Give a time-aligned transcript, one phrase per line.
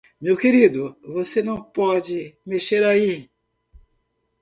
[0.19, 3.29] Meu querido, você não pode mexer aí.